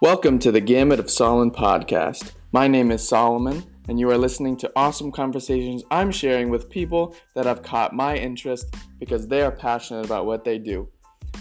[0.00, 2.30] Welcome to the Gamut of Solomon podcast.
[2.52, 7.16] My name is Solomon, and you are listening to awesome conversations I'm sharing with people
[7.34, 10.88] that have caught my interest because they are passionate about what they do.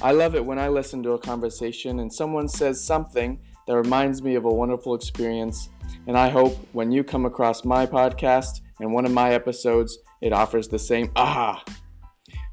[0.01, 4.23] I love it when I listen to a conversation and someone says something that reminds
[4.23, 5.69] me of a wonderful experience,
[6.07, 10.33] and I hope when you come across my podcast and one of my episodes, it
[10.33, 11.64] offers the same aha.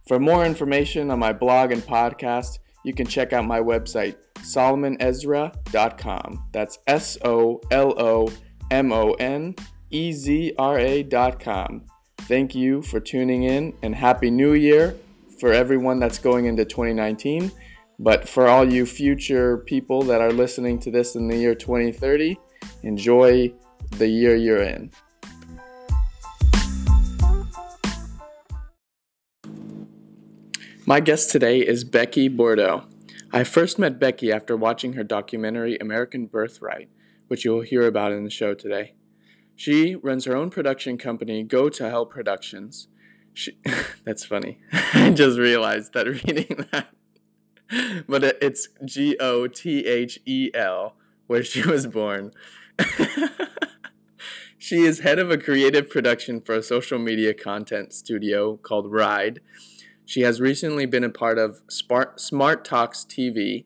[0.07, 6.45] For more information on my blog and podcast, you can check out my website, solomonezra.com.
[6.53, 8.33] That's S O L O
[8.71, 9.55] M O N
[9.91, 11.83] E Z R A.com.
[12.19, 14.97] Thank you for tuning in and Happy New Year
[15.39, 17.53] for everyone that's going into 2019.
[17.99, 22.39] But for all you future people that are listening to this in the year 2030,
[22.83, 23.53] enjoy
[23.91, 24.91] the year you're in.
[30.87, 32.85] My guest today is Becky Bordeaux.
[33.35, 36.89] I first met Becky after watching her documentary American Birthright,
[37.27, 38.95] which you will hear about in the show today.
[39.57, 42.87] She runs her own production company, Go to Hell Productions.
[43.33, 43.59] She,
[44.05, 44.61] that's funny.
[44.95, 46.91] I just realized that reading that.
[48.07, 50.95] But it's G O T H E L,
[51.27, 52.31] where she was born.
[54.59, 59.41] she is head of a creative production for a social media content studio called Ride
[60.05, 63.65] she has recently been a part of Smart, Smart Talks TV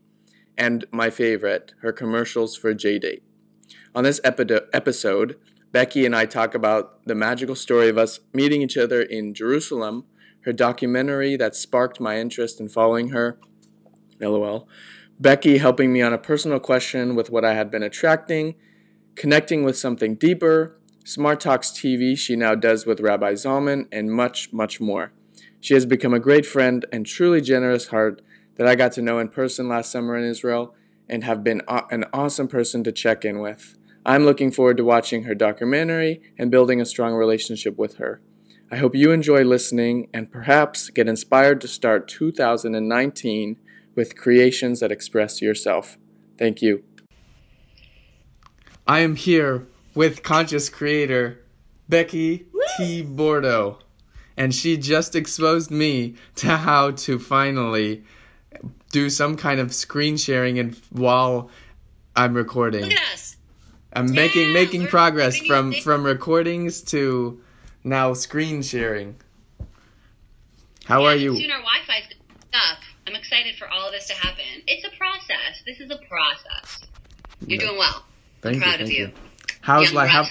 [0.57, 3.23] and my favorite, her commercials for JDate.
[3.95, 5.37] On this episode,
[5.73, 10.05] Becky and I talk about the magical story of us meeting each other in Jerusalem,
[10.43, 13.39] her documentary that sparked my interest in following her,
[14.21, 14.69] lol,
[15.21, 18.55] Becky helping me on a personal question with what I had been attracting,
[19.17, 24.53] connecting with something deeper, Smart Talks TV she now does with Rabbi Zalman, and much,
[24.53, 25.13] much more.
[25.61, 28.23] She has become a great friend and truly generous heart
[28.57, 30.75] that I got to know in person last summer in Israel
[31.09, 33.77] and have been an awesome person to check in with.
[34.05, 38.21] I'm looking forward to watching her documentary and building a strong relationship with her.
[38.71, 43.57] I hope you enjoy listening and perhaps get inspired to start 2019
[43.95, 45.99] with creations that express yourself.
[46.39, 46.85] Thank you.
[48.87, 51.45] I am here with conscious creator
[51.89, 52.47] Becky
[52.77, 53.03] T.
[53.03, 53.79] Bordeaux
[54.39, 58.05] and she just exposed me to how to finally
[58.93, 61.51] do some kind of screen sharing and while
[62.17, 62.83] I'm recording.
[62.83, 63.37] Look at us.
[63.93, 67.41] I'm yeah, making making progress from from recordings to
[67.83, 69.17] now screen sharing.
[70.85, 71.37] How yeah, are you?
[71.37, 72.15] Soon our Wi-Fi's
[72.55, 72.79] up.
[73.07, 74.45] I'm excited for all of this to happen.
[74.67, 75.63] It's a process.
[75.67, 76.81] This is a process.
[77.47, 78.05] You're doing well.
[78.41, 79.07] Thank I'm proud you, of you.
[79.07, 79.13] you.
[79.63, 80.27] How's Young like how?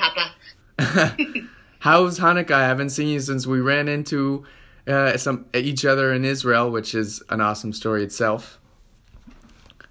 [1.79, 2.51] How's Hanukkah?
[2.51, 4.45] I haven't seen you since we ran into
[4.87, 8.59] uh, some each other in Israel, which is an awesome story itself.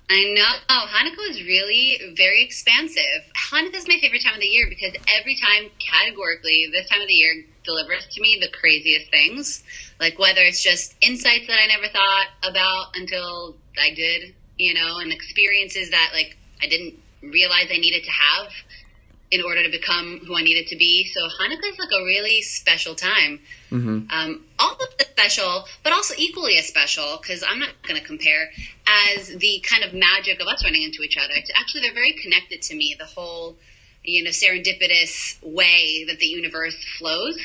[0.08, 0.52] I know.
[0.68, 3.02] Oh, Hanukkah is really very expansive.
[3.50, 7.08] Hanukkah is my favorite time of the year because every time, categorically, this time of
[7.08, 9.64] the year delivers to me the craziest things.
[9.98, 14.98] Like whether it's just insights that I never thought about until I did, you know,
[14.98, 18.52] and experiences that like I didn't realize I needed to have
[19.30, 21.10] in order to become who I needed to be.
[21.12, 23.40] So Hanukkah is like a really special time.
[23.70, 24.10] Mm-hmm.
[24.10, 28.06] Um, all of the special, but also equally as special, because I'm not going to
[28.06, 28.50] compare,
[28.86, 31.32] as the kind of magic of us running into each other.
[31.34, 32.94] It's actually, they're very connected to me.
[32.98, 33.56] The whole,
[34.04, 37.38] you know, serendipitous way that the universe flows.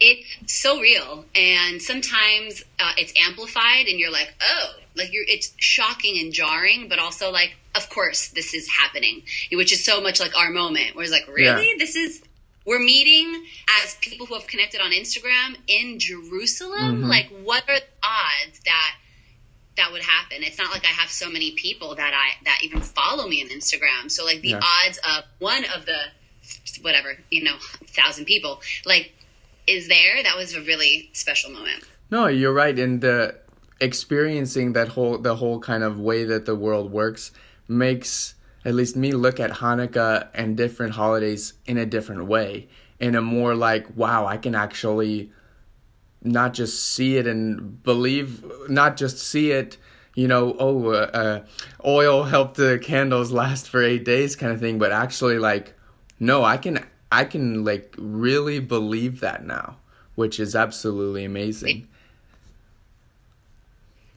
[0.00, 5.54] It's so real, and sometimes uh, it's amplified, and you're like, "Oh, like you're." It's
[5.56, 10.20] shocking and jarring, but also like, of course this is happening, which is so much
[10.20, 10.94] like our moment.
[10.94, 11.74] Where it's like, really, yeah.
[11.78, 12.22] this is
[12.66, 13.44] we're meeting
[13.84, 17.02] as people who have connected on Instagram in Jerusalem.
[17.02, 17.04] Mm-hmm.
[17.04, 18.94] Like, what are the odds that
[19.76, 20.38] that would happen?
[20.40, 23.48] It's not like I have so many people that I that even follow me on
[23.48, 24.10] Instagram.
[24.10, 24.60] So like the yeah.
[24.86, 25.98] odds of one of the
[26.82, 27.56] whatever you know
[27.88, 29.12] thousand people like
[29.66, 30.22] is there.
[30.22, 31.84] That was a really special moment.
[32.10, 32.78] No, you're right.
[32.78, 33.36] in the
[33.80, 37.32] experiencing that whole the whole kind of way that the world works
[37.68, 38.34] makes
[38.64, 42.68] at least me look at Hanukkah and different holidays in a different way,
[42.98, 45.30] in a more like, wow, I can actually
[46.22, 49.76] not just see it and believe, not just see it,
[50.14, 51.44] you know, oh, uh, uh,
[51.84, 55.74] oil helped the candles last for eight days kind of thing, but actually like,
[56.18, 59.76] no, I can, I can like really believe that now,
[60.14, 61.88] which is absolutely amazing.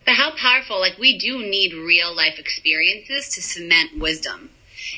[0.07, 4.51] But how powerful, like we do need real life experiences to cement wisdom.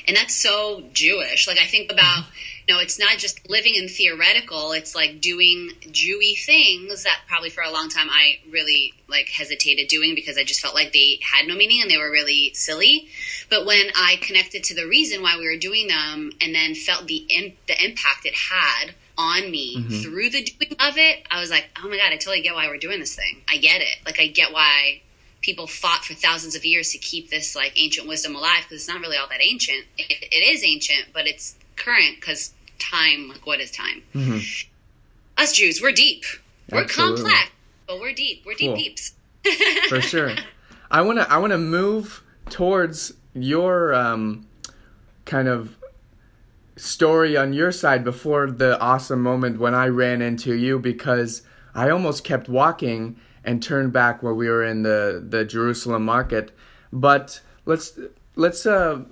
[0.06, 1.48] and that's so Jewish.
[1.48, 2.26] Like I think about,
[2.68, 4.70] you know, it's not just living in theoretical.
[4.70, 9.88] It's like doing Jewy things that probably for a long time I really like hesitated
[9.88, 13.08] doing because I just felt like they had no meaning and they were really silly.
[13.48, 17.08] But when I connected to the reason why we were doing them, and then felt
[17.08, 17.26] the
[17.66, 20.00] the impact it had on me mm-hmm.
[20.00, 22.66] through the doing of it, I was like, oh my god, I totally get why
[22.68, 23.42] we're doing this thing.
[23.48, 23.96] I get it.
[24.06, 25.02] Like I get why
[25.42, 28.88] people fought for thousands of years to keep this like ancient wisdom alive because it's
[28.88, 29.84] not really all that ancient.
[29.98, 33.28] It, it is ancient, but it's current because time.
[33.28, 34.02] Like what is time?
[34.14, 35.42] Mm-hmm.
[35.42, 36.24] Us Jews, we're deep.
[36.70, 37.22] We're Absolutely.
[37.24, 37.50] complex,
[37.86, 38.42] but we're deep.
[38.46, 38.76] We're deep cool.
[38.76, 39.14] deeps.
[39.88, 40.32] for sure.
[40.90, 44.46] I wanna I wanna move towards your um,
[45.24, 45.76] kind of
[46.80, 51.42] story on your side before the awesome moment when I ran into you because
[51.74, 56.52] I almost kept walking and turned back while we were in the, the Jerusalem market.
[56.92, 57.98] But let's
[58.34, 59.02] let's uh,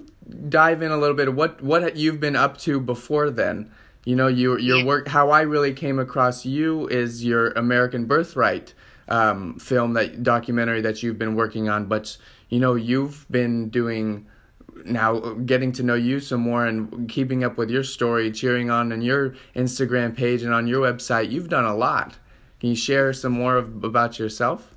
[0.49, 1.35] dive in a little bit.
[1.35, 3.71] What what you've been up to before then?
[4.05, 5.09] You know, your your work.
[5.09, 8.75] How I really came across you is your American Birthright
[9.09, 11.87] um, film that documentary that you've been working on.
[11.87, 12.17] But
[12.49, 14.27] you know, you've been doing
[14.85, 18.93] now getting to know you some more and keeping up with your story, cheering on
[18.93, 21.31] on your Instagram page and on your website.
[21.31, 22.17] You've done a lot.
[22.61, 24.75] Can you share some more of, about yourself?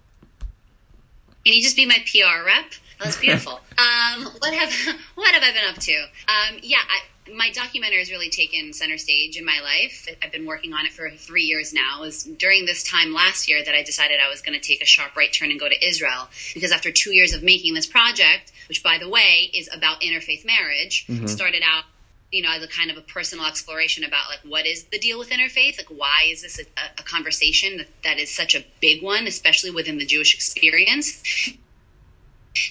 [1.45, 2.65] Can you just be my PR rep?
[2.99, 3.53] Oh, that's beautiful.
[3.77, 5.95] um, what have what have I been up to?
[5.95, 10.07] Um, yeah, I, my documentary has really taken center stage in my life.
[10.23, 11.99] I've been working on it for three years now.
[11.99, 14.81] It was during this time last year that I decided I was going to take
[14.81, 17.87] a sharp right turn and go to Israel because after two years of making this
[17.87, 21.27] project, which by the way is about interfaith marriage, mm-hmm.
[21.27, 21.83] started out
[22.31, 25.19] you know, as a kind of a personal exploration about like what is the deal
[25.19, 25.77] with interfaith?
[25.77, 26.63] Like, why is this a,
[26.97, 31.21] a conversation that, that is such a big one, especially within the Jewish experience?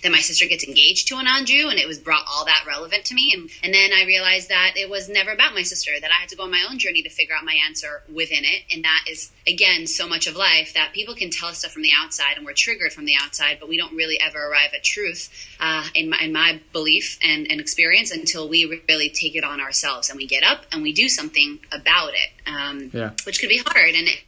[0.02, 3.04] That my sister gets engaged to a non-Jew, and it was brought all that relevant
[3.06, 3.32] to me.
[3.34, 6.28] And, and then I realized that it was never about my sister, that I had
[6.30, 8.62] to go on my own journey to figure out my answer within it.
[8.72, 11.82] And that is, again, so much of life that people can tell us stuff from
[11.82, 14.84] the outside and we're triggered from the outside, but we don't really ever arrive at
[14.84, 15.30] truth,
[15.60, 19.60] uh, in, my, in my belief and, and experience until we really take it on
[19.60, 23.10] ourselves and we get up and we do something about it, um, yeah.
[23.24, 23.94] which could be hard.
[23.94, 24.20] And it,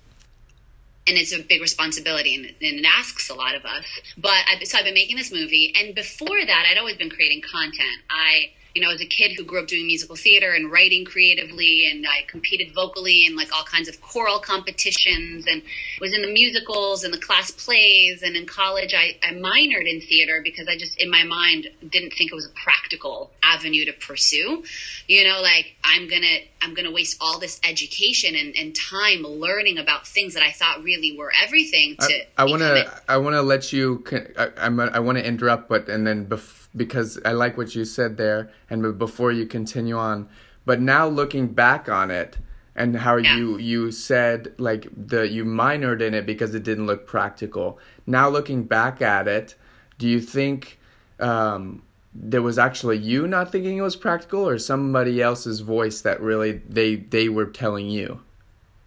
[1.07, 3.85] and it's a big responsibility and, and, it asks a lot of us.
[4.17, 7.43] But I, so I've been making this movie, and before that, I'd always been creating
[7.43, 8.03] content.
[8.09, 11.89] I you know, as a kid who grew up doing musical theater and writing creatively,
[11.91, 15.63] and I competed vocally in like all kinds of choral competitions and
[16.01, 18.23] was in the musicals and the class plays.
[18.23, 22.13] And in college, I, I minored in theater because I just, in my mind, didn't
[22.15, 24.65] think it was a practical avenue to pursue.
[25.07, 29.79] You know, like I'm gonna, I'm gonna waste all this education and, and time learning
[29.79, 31.97] about things that I thought really were everything.
[31.99, 34.03] To I, I wanna, I wanna let you.
[34.39, 37.85] I, I'm, I want to interrupt, but and then before because I like what you
[37.85, 40.29] said there, and before you continue on,
[40.65, 42.39] but now looking back on it
[42.75, 43.37] and how yeah.
[43.37, 47.79] you you said like the you minored in it because it didn't look practical.
[48.07, 49.55] Now looking back at it,
[49.99, 50.79] do you think
[51.21, 51.83] um,
[52.15, 56.63] there was actually you not thinking it was practical, or somebody else's voice that really
[56.69, 58.21] they they were telling you?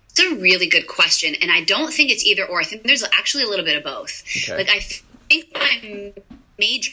[0.10, 2.62] It's a really good question, and I don't think it's either or.
[2.62, 4.24] I think there's actually a little bit of both.
[4.26, 4.58] Okay.
[4.58, 6.14] Like I think my
[6.58, 6.92] major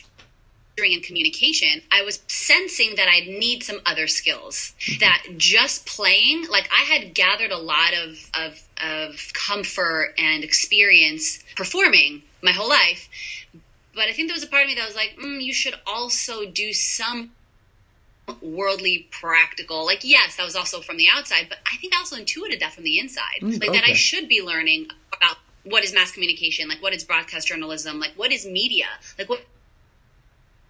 [0.79, 4.75] in communication, I was sensing that I'd need some other skills.
[4.81, 5.01] Mm-hmm.
[5.01, 11.43] That just playing, like I had gathered a lot of, of, of comfort and experience
[11.57, 13.09] performing my whole life.
[13.95, 15.75] But I think there was a part of me that was like, mm, you should
[15.87, 17.33] also do some
[18.41, 22.17] worldly practical like yes that was also from the outside but i think i also
[22.17, 23.81] intuited that from the inside mm, like okay.
[23.81, 27.99] that i should be learning about what is mass communication like what is broadcast journalism
[27.99, 28.87] like what is media
[29.19, 29.45] like what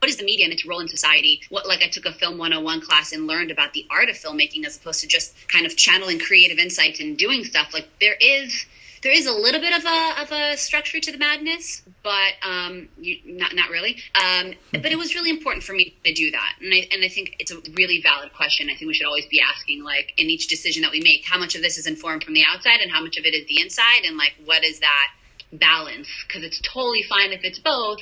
[0.03, 1.41] what is the media and its role in society?
[1.49, 4.67] What, like I took a film 101 class and learned about the art of filmmaking
[4.67, 7.73] as opposed to just kind of channeling creative insights and doing stuff.
[7.73, 8.67] Like there is,
[9.05, 12.89] there is a little bit of a, of a structure to the madness, but um,
[12.99, 13.97] you, not not really.
[14.17, 17.09] Um, but it was really important for me to do that, and I and I
[17.09, 18.71] think it's a really valid question.
[18.71, 21.39] I think we should always be asking, like in each decision that we make, how
[21.39, 23.61] much of this is informed from the outside, and how much of it is the
[23.61, 25.09] inside, and like what is that
[25.53, 26.09] balance?
[26.27, 28.01] Because it's totally fine if it's both,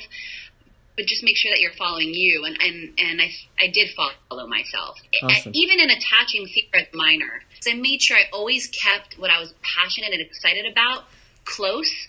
[0.95, 2.45] but just make sure that you're following you.
[2.45, 5.51] And and and I I did follow myself, awesome.
[5.55, 7.43] even in attaching secret minor.
[7.59, 11.05] So I made sure I always kept what I was passionate and excited about
[11.45, 12.07] close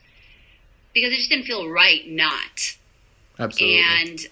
[0.94, 2.76] because it just didn't feel right not.
[3.38, 3.80] Absolutely.
[3.80, 4.26] And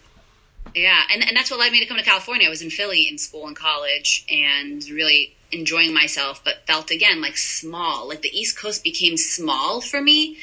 [0.75, 2.47] yeah, and and that's what led me to come to California.
[2.47, 7.21] I was in Philly in school and college, and really enjoying myself, but felt again
[7.21, 8.09] like small.
[8.09, 10.39] Like the East Coast became small for me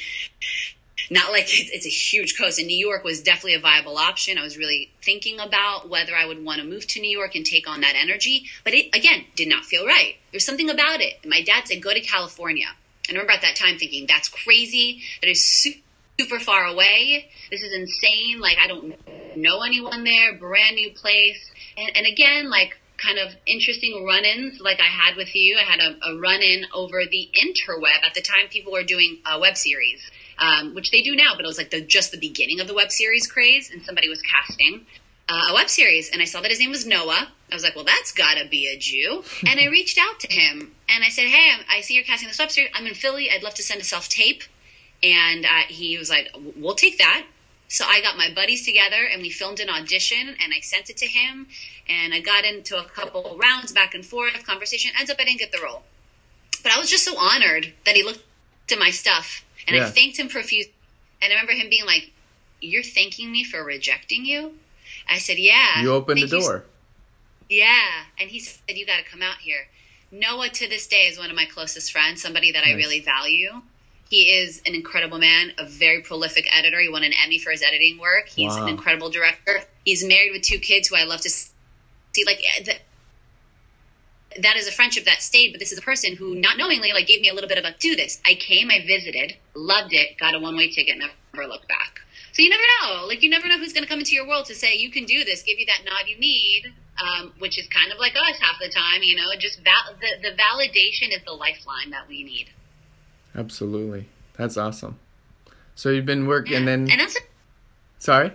[1.10, 2.58] not like it's, it's, a huge coast.
[2.58, 4.38] And New York was definitely a viable option.
[4.38, 7.44] I was really thinking about whether I would want to move to New York and
[7.44, 8.44] take on that energy.
[8.64, 10.16] But it, again, did not feel right.
[10.30, 11.24] There's something about it.
[11.26, 12.66] My dad said, go to California.
[13.08, 15.02] And I remember at that time thinking, that's crazy.
[15.22, 15.44] That is
[16.18, 17.30] super far away.
[17.50, 18.40] This is insane.
[18.40, 18.94] Like, I don't
[19.36, 20.34] know anyone there.
[20.34, 21.50] Brand new place.
[21.78, 25.56] And, and again, like, kind of interesting run-ins like I had with you.
[25.56, 28.04] I had a, a run-in over the interweb.
[28.04, 30.00] At the time, people were doing a web series,
[30.38, 32.74] um, which they do now, but it was like the, just the beginning of the
[32.74, 34.86] web series craze, and somebody was casting
[35.28, 37.28] uh, a web series, and I saw that his name was Noah.
[37.50, 39.22] I was like, well, that's got to be a Jew.
[39.46, 42.38] and I reached out to him, and I said, hey, I see you're casting this
[42.38, 42.70] web series.
[42.74, 43.30] I'm in Philly.
[43.30, 44.42] I'd love to send a self-tape.
[45.02, 47.24] And uh, he was like, we'll take that.
[47.68, 50.96] So I got my buddies together and we filmed an audition and I sent it
[50.98, 51.46] to him
[51.88, 54.90] and I got into a couple rounds back and forth conversation.
[54.98, 55.82] Ends up I didn't get the role.
[56.62, 58.24] But I was just so honored that he looked
[58.72, 59.86] at my stuff and yeah.
[59.86, 60.72] I thanked him profusely.
[61.20, 62.10] And I remember him being like,
[62.60, 64.54] You're thanking me for rejecting you?
[65.08, 65.82] I said, Yeah.
[65.82, 66.64] You opened the door.
[67.48, 67.58] You.
[67.60, 68.04] Yeah.
[68.18, 69.68] And he said, You got to come out here.
[70.10, 72.74] Noah to this day is one of my closest friends, somebody that nice.
[72.74, 73.60] I really value.
[74.08, 76.80] He is an incredible man, a very prolific editor.
[76.80, 78.28] He won an Emmy for his editing work.
[78.28, 78.62] He's wow.
[78.62, 79.60] an incredible director.
[79.84, 82.24] He's married with two kids who I love to see.
[82.24, 82.74] Like the,
[84.40, 87.06] that is a friendship that stayed, but this is a person who, not knowingly, like
[87.06, 88.20] gave me a little bit of a do this.
[88.24, 92.00] I came, I visited, loved it, got a one way ticket, never looked back.
[92.32, 93.06] So you never know.
[93.06, 95.04] Like you never know who's going to come into your world to say you can
[95.04, 96.72] do this, give you that nod you need,
[97.02, 99.02] um, which is kind of like us half the time.
[99.02, 102.48] You know, just val- the the validation is the lifeline that we need.
[103.38, 104.08] Absolutely.
[104.36, 104.98] That's awesome.
[105.74, 106.58] So you've been working, yeah.
[106.58, 106.80] and then.
[106.90, 107.16] And that's.
[107.16, 107.22] It.
[107.98, 108.32] Sorry.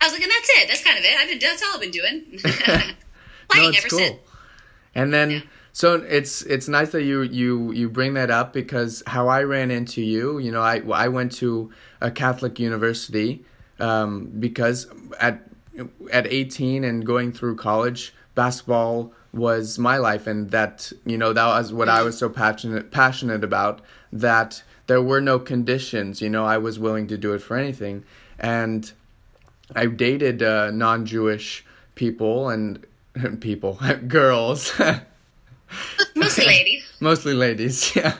[0.00, 0.68] I was like, and that's it.
[0.68, 1.16] That's kind of it.
[1.16, 1.38] I've been.
[1.38, 2.24] That's all I've been doing.
[3.48, 3.98] Playing no, ever cool.
[3.98, 4.18] since.
[4.94, 5.30] And then.
[5.30, 5.40] Yeah.
[5.74, 9.70] So it's it's nice that you you you bring that up because how I ran
[9.70, 11.70] into you, you know, I I went to
[12.02, 13.42] a Catholic university
[13.80, 14.86] um, because
[15.18, 15.40] at
[16.10, 21.46] at 18 and going through college, basketball was my life and that you know that
[21.46, 23.80] was what I was so passionate passionate about
[24.12, 28.04] that there were no conditions you know I was willing to do it for anything.
[28.38, 28.90] And
[29.74, 31.64] I dated uh, non-Jewish
[31.94, 32.84] people and
[33.40, 34.78] people girls.
[36.14, 36.92] Mostly ladies.
[37.00, 38.18] Mostly ladies yeah.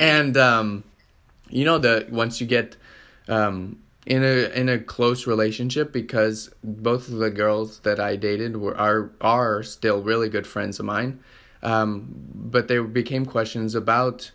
[0.00, 0.84] And um
[1.50, 2.76] you know that once you get
[3.28, 8.56] um in a in a close relationship because both of the girls that I dated
[8.56, 11.20] were are are still really good friends of mine.
[11.62, 14.30] Um, but there became questions about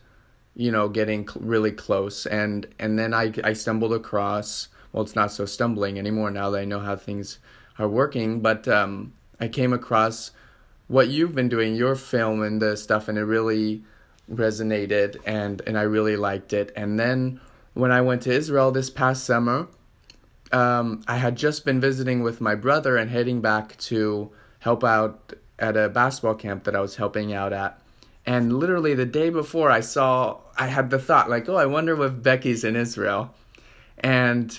[0.55, 5.15] you know getting cl- really close and and then I I stumbled across well it's
[5.15, 7.39] not so stumbling anymore now that I know how things
[7.77, 10.31] are working but um, I came across
[10.87, 13.83] what you've been doing your film and the stuff and it really
[14.29, 17.39] resonated and and I really liked it and then
[17.73, 19.67] when I went to Israel this past summer,
[20.51, 25.33] um, I had just been visiting with my brother and heading back to help out
[25.57, 27.79] at a basketball camp that I was helping out at.
[28.25, 32.01] And literally the day before, I saw, I had the thought, like, oh, I wonder
[32.03, 33.33] if Becky's in Israel.
[33.99, 34.57] And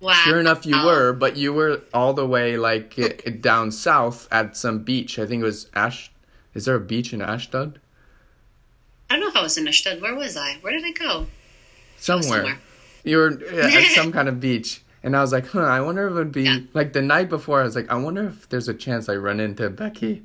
[0.00, 0.12] wow.
[0.12, 4.82] sure enough, you were, but you were all the way like down south at some
[4.84, 5.18] beach.
[5.18, 6.10] I think it was Ash.
[6.54, 7.80] Is there a beach in Ashdod?
[9.08, 10.00] I don't know if I was in Ashdod.
[10.00, 10.54] Where was I?
[10.60, 11.26] Where did I go?
[12.00, 12.40] Somewhere.
[12.40, 12.58] somewhere.
[13.04, 13.28] You were
[13.62, 14.82] at some kind of beach.
[15.02, 16.58] And I was like, huh, I wonder if it would be yeah.
[16.74, 17.60] like the night before.
[17.60, 20.24] I was like, I wonder if there's a chance I run into Becky.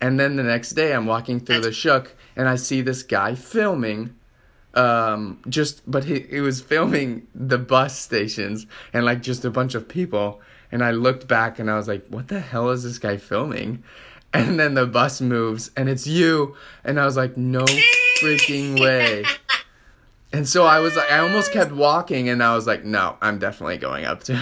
[0.00, 3.34] And then the next day, I'm walking through the shuk and I see this guy
[3.34, 4.14] filming.
[4.74, 9.74] Um, just, but he, he was filming the bus stations and like just a bunch
[9.74, 10.40] of people.
[10.72, 13.84] And I looked back and I was like, what the hell is this guy filming?
[14.32, 16.56] And then the bus moves and it's you.
[16.82, 17.64] And I was like, no
[18.20, 19.24] freaking way.
[20.34, 23.38] And so I was like, I almost kept walking, and I was like, no, I'm
[23.38, 24.32] definitely going up to.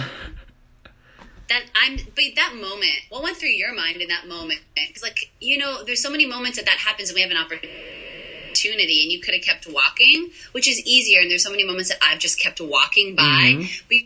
[1.49, 4.61] that I'm, but that moment, what went through your mind in that moment?
[4.75, 7.37] Because, like, you know, there's so many moments that that happens, and we have an
[7.37, 11.21] opportunity, and you could have kept walking, which is easier.
[11.21, 13.53] And there's so many moments that I've just kept walking by.
[13.53, 13.85] Mm-hmm.
[13.87, 13.97] But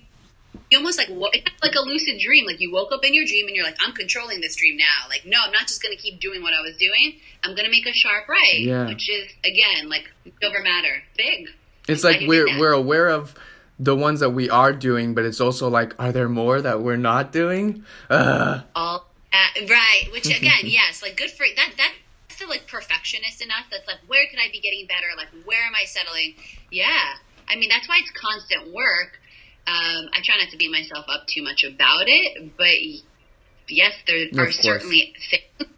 [0.69, 2.45] you almost like it's like a lucid dream.
[2.45, 5.07] Like you woke up in your dream, and you're like, I'm controlling this dream now.
[5.07, 7.15] Like, no, I'm not just going to keep doing what I was doing.
[7.45, 8.87] I'm going to make a sharp right, yeah.
[8.87, 10.11] which is again like
[10.43, 11.47] over matter, big.
[11.87, 13.33] It's like we're we're aware of
[13.79, 16.97] the ones that we are doing, but it's also like, are there more that we're
[16.97, 17.85] not doing?
[18.09, 18.61] Uh.
[18.75, 21.73] All uh, right, which again, yes, like good for that.
[21.77, 23.65] That's the like perfectionist in us.
[23.71, 25.07] That's like, where could I be getting better?
[25.15, 26.35] Like, where am I settling?
[26.71, 27.13] Yeah,
[27.47, 29.19] I mean that's why it's constant work.
[29.67, 32.77] Um, I try not to beat myself up too much about it, but
[33.67, 35.71] yes, there are certainly things.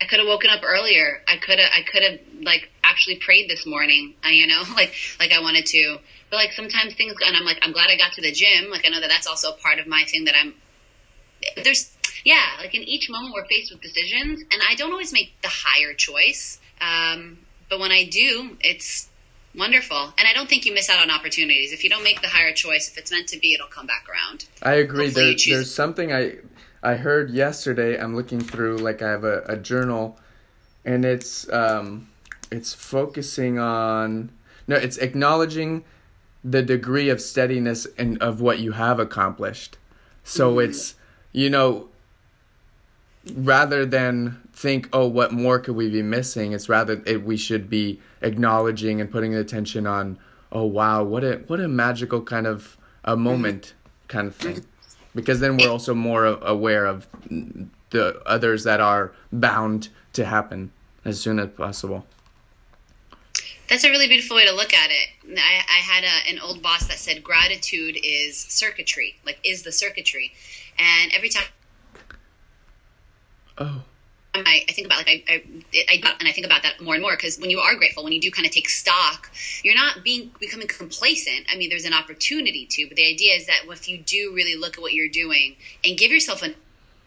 [0.00, 1.22] I could have woken up earlier.
[1.26, 1.70] I could have.
[1.72, 4.14] I could have like actually prayed this morning.
[4.22, 5.98] I, you know, like like I wanted to.
[6.30, 8.70] But like sometimes things, and I'm like, I'm glad I got to the gym.
[8.70, 10.54] Like I know that that's also part of my thing that I'm.
[11.62, 11.90] There's
[12.24, 15.48] yeah, like in each moment we're faced with decisions, and I don't always make the
[15.48, 16.58] higher choice.
[16.80, 17.38] Um,
[17.68, 19.08] but when I do, it's
[19.54, 20.12] wonderful.
[20.18, 21.72] And I don't think you miss out on opportunities.
[21.72, 24.06] If you don't make the higher choice, if it's meant to be, it'll come back
[24.08, 24.46] around.
[24.62, 25.08] I agree.
[25.10, 26.36] There, there's something I
[26.82, 27.98] I heard yesterday.
[27.98, 30.18] I'm looking through like I have a, a journal,
[30.84, 32.08] and it's um,
[32.50, 34.30] it's focusing on
[34.66, 35.84] no, it's acknowledging
[36.44, 39.76] the degree of steadiness and of what you have accomplished.
[40.22, 40.70] So mm-hmm.
[40.70, 40.94] it's
[41.32, 41.88] you know
[43.34, 47.68] rather than think oh what more could we be missing it's rather it, we should
[47.68, 50.18] be acknowledging and putting attention on
[50.50, 54.08] oh wow what a what a magical kind of a moment mm-hmm.
[54.08, 54.64] kind of thing
[55.14, 57.08] because then we're also more aware of
[57.90, 60.70] the others that are bound to happen
[61.04, 62.06] as soon as possible
[63.68, 65.38] that's a really beautiful way to look at it.
[65.38, 69.72] I, I had a, an old boss that said gratitude is circuitry, like is the
[69.72, 70.32] circuitry.
[70.78, 71.44] And every time
[73.58, 73.82] Oh.
[74.34, 75.42] I, I think about like I,
[75.74, 78.04] I, I, and I think about that more and more because when you are grateful,
[78.04, 79.30] when you do kind of take stock,
[79.62, 81.46] you're not being becoming complacent.
[81.50, 84.54] I mean, there's an opportunity to, but the idea is that if you do really
[84.54, 86.54] look at what you're doing and give yourself a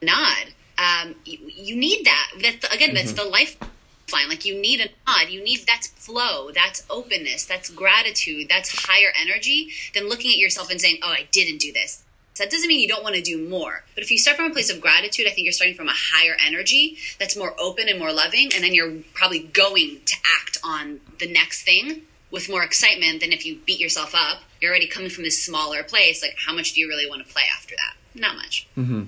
[0.03, 2.31] nod, um, you, you, need that.
[2.41, 3.23] That's again, that's mm-hmm.
[3.23, 4.29] the lifeline.
[4.29, 5.29] Like you need a nod.
[5.29, 6.51] You need that's flow.
[6.51, 7.45] That's openness.
[7.45, 8.47] That's gratitude.
[8.49, 12.03] That's higher energy than looking at yourself and saying, "Oh, I didn't do this."
[12.37, 13.83] That doesn't mean you don't want to do more.
[13.93, 15.93] But if you start from a place of gratitude, I think you're starting from a
[15.95, 18.51] higher energy that's more open and more loving.
[18.53, 23.33] And then you're probably going to act on the next thing with more excitement than
[23.33, 24.39] if you beat yourself up.
[24.61, 26.21] You're already coming from this smaller place.
[26.21, 28.19] Like, how much do you really want to play after that?
[28.19, 28.67] Not much.
[28.77, 29.03] Mm-hmm.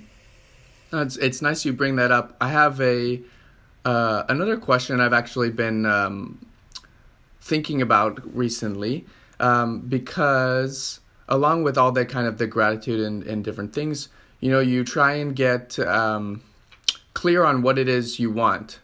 [0.94, 2.36] It's, it's nice you bring that up.
[2.40, 3.22] I have a
[3.86, 6.46] uh, another question I've actually been um,
[7.42, 9.06] thinking about recently
[9.40, 14.52] um, because along with all that kind of the gratitude and, and different things, you
[14.52, 16.42] know, you try and get um,
[17.14, 18.80] clear on what it is you want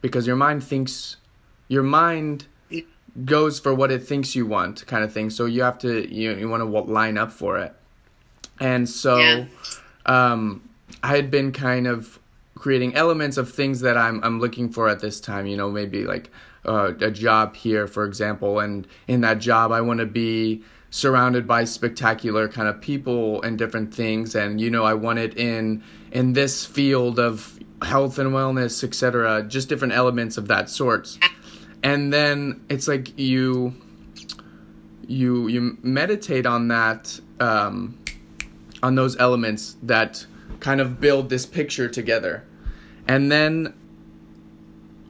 [0.00, 1.16] because your mind thinks,
[1.68, 2.46] your mind
[3.24, 5.30] goes for what it thinks you want kind of thing.
[5.30, 7.74] So you have to, you, you want to line up for it.
[8.58, 9.44] And so yeah.
[10.06, 10.68] um,
[11.02, 12.18] I had been kind of
[12.54, 16.04] creating elements of things that I'm, I'm looking for at this time, you know, maybe
[16.04, 16.30] like
[16.64, 18.60] uh, a job here, for example.
[18.60, 23.56] And in that job, I want to be surrounded by spectacular kind of people and
[23.56, 24.34] different things.
[24.34, 29.42] And you know i want it in in this field of health and wellness etc
[29.42, 31.18] just different elements of that sort.
[31.82, 33.74] And then it's like you
[35.08, 37.98] you you meditate on that um,
[38.82, 40.26] on those elements that
[40.60, 42.44] kind of build this picture together.
[43.08, 43.74] And then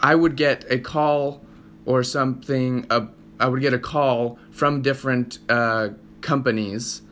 [0.00, 1.44] i would get a call
[1.84, 3.06] or something uh,
[3.42, 5.88] i would get a call from different uh,
[6.20, 7.02] companies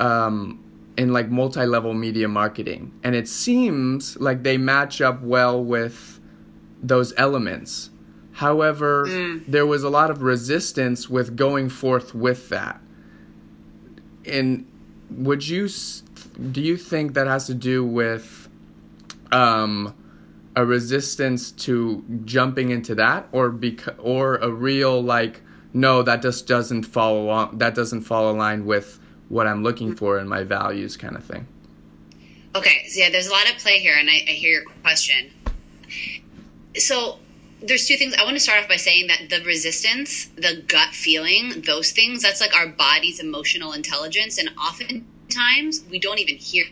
[0.00, 0.58] um,
[0.96, 2.92] in like multi-level media marketing.
[3.04, 6.20] And it seems like they match up well with
[6.82, 7.90] those elements.
[8.32, 9.44] However mm.
[9.46, 12.80] there was a lot of resistance with going forth with that.
[14.26, 14.66] And
[15.10, 15.68] would you
[16.50, 18.48] do you think that has to do with
[19.32, 19.94] um,
[20.56, 23.28] a resistance to jumping into that?
[23.32, 25.42] Or beca- or a real like
[25.72, 29.98] no, that just doesn't follow along, that doesn't fall aligned with what I'm looking mm.
[29.98, 31.46] for in my values kind of thing.
[32.54, 35.30] Okay, so yeah, there's a lot of play here, and I, I hear your question.
[36.76, 37.18] So
[37.62, 38.14] there's two things.
[38.14, 42.22] I want to start off by saying that the resistance, the gut feeling, those things,
[42.22, 46.64] that's like our body's emotional intelligence, and oftentimes we don't even hear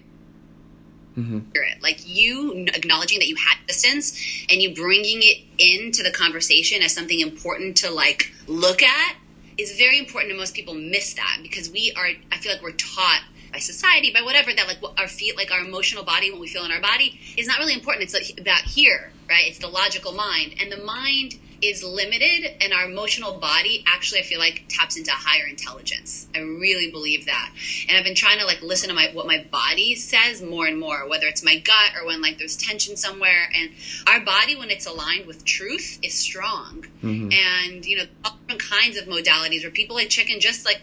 [1.18, 1.82] mm-hmm.
[1.82, 4.18] Like you acknowledging that you had distance
[4.50, 9.16] and you bringing it into the conversation as something important to like look at
[9.56, 12.70] is very important and most people miss that because we are i feel like we're
[12.72, 16.46] taught by society by whatever that like our feel like our emotional body what we
[16.46, 18.04] feel in our body is not really important.
[18.04, 19.46] It's about here right?
[19.46, 20.54] It's the logical mind.
[20.60, 25.10] And the mind is limited and our emotional body actually i feel like taps into
[25.12, 26.26] higher intelligence.
[26.34, 27.50] I really believe that.
[27.88, 30.78] And i've been trying to like listen to my what my body says more and
[30.78, 33.50] more whether it's my gut or when like there's tension somewhere.
[33.54, 33.70] And
[34.06, 36.86] our body when it's aligned with truth is strong.
[37.02, 37.30] Mm-hmm.
[37.32, 40.80] and you know all different kinds of modalities where people like chicken just like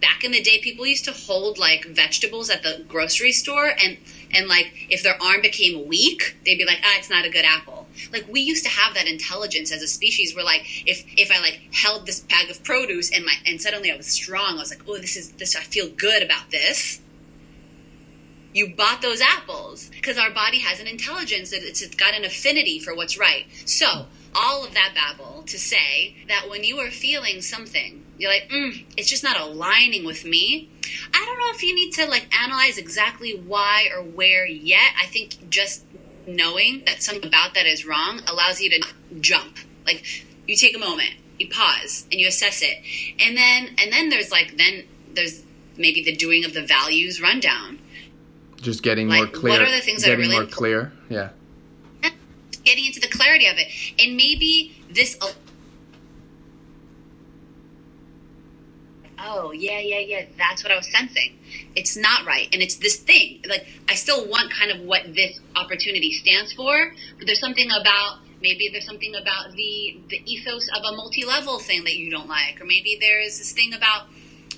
[0.00, 3.98] back in the day people used to hold like vegetables at the grocery store and
[4.32, 7.44] and like if their arm became weak they'd be like ah it's not a good
[7.44, 7.77] apple
[8.12, 11.40] like we used to have that intelligence as a species where like if if i
[11.40, 14.70] like held this bag of produce and my and suddenly i was strong i was
[14.70, 17.00] like oh this is this i feel good about this
[18.54, 22.78] you bought those apples because our body has an intelligence that it's got an affinity
[22.78, 27.40] for what's right so all of that babble to say that when you are feeling
[27.40, 30.68] something, you're like, mm, it's just not aligning with me.
[31.12, 34.92] I don't know if you need to like analyze exactly why or where yet.
[35.00, 35.84] I think just
[36.28, 38.88] knowing that something about that is wrong allows you to
[39.20, 39.56] jump.
[39.86, 40.04] Like
[40.46, 42.78] you take a moment, you pause, and you assess it,
[43.20, 45.42] and then and then there's like then there's
[45.76, 47.78] maybe the doing of the values rundown.
[48.60, 49.52] Just getting like, more clear.
[49.52, 50.92] What are the things that are really more clear?
[51.08, 51.30] Yeah.
[52.64, 55.16] Getting into the clarity of it, and maybe this
[59.20, 60.26] oh yeah yeah yeah.
[60.36, 61.38] That's what i was sensing.
[61.74, 62.48] It's not right.
[62.52, 63.40] And it's this thing.
[63.48, 68.18] Like i still want kind of what this opportunity stands for but there's something about
[68.40, 72.60] maybe there's something about the the ethos of a multi-level thing that you don't like.
[72.60, 74.06] Or maybe there's this thing about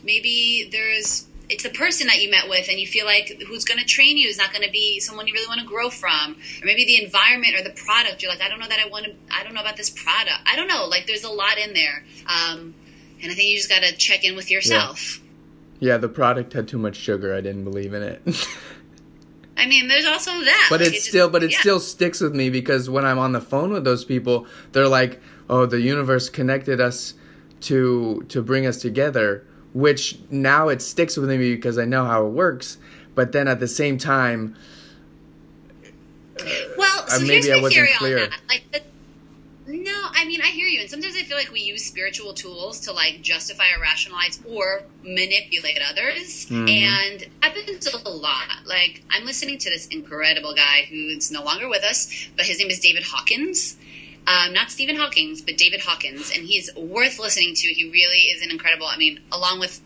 [0.03, 3.81] maybe there's it's the person that you met with and you feel like who's going
[3.81, 6.37] to train you is not going to be someone you really want to grow from.
[6.62, 9.07] Or maybe the environment or the product you're like i don't know that i want
[9.07, 10.40] to i don't know about this product.
[10.46, 10.87] I don't know.
[10.87, 12.05] Like there's a lot in there.
[12.27, 12.75] Um,
[13.22, 15.20] and I think you just got to check in with yourself.
[15.80, 15.92] Yeah.
[15.92, 17.35] yeah, the product had too much sugar.
[17.35, 18.22] I didn't believe in it.
[19.56, 20.68] I mean, there's also that.
[20.70, 21.61] But like, it still, just, but it yeah.
[21.61, 25.20] still sticks with me because when I'm on the phone with those people, they're like,
[25.50, 27.14] "Oh, the universe connected us
[27.62, 32.26] to to bring us together," which now it sticks with me because I know how
[32.26, 32.78] it works.
[33.14, 34.56] But then at the same time,
[36.78, 38.30] well, so uh, maybe I wasn't clear.
[38.48, 38.85] Like the, no,
[40.14, 42.92] I mean I hear you, and sometimes I feel like we use spiritual tools to
[42.92, 46.68] like justify or rationalize or manipulate others, mm-hmm.
[46.68, 48.66] and happens a lot.
[48.66, 52.70] Like I'm listening to this incredible guy who's no longer with us, but his name
[52.70, 53.77] is David Hawkins.
[54.27, 57.68] Um, not Stephen Hawkins, but David Hawkins, and he's worth listening to.
[57.68, 58.87] He really is an incredible.
[58.87, 59.81] I mean, along with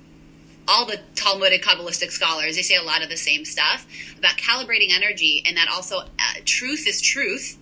[0.66, 3.86] all the Talmudic Kabbalistic scholars, they say a lot of the same stuff
[4.18, 6.06] about calibrating energy, and that also uh,
[6.44, 7.58] truth is truth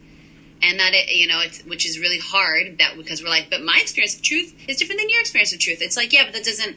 [0.62, 3.62] and that it you know it's which is really hard that because we're like but
[3.62, 6.33] my experience of truth is different than your experience of truth it's like yeah but
[6.33, 6.77] that doesn't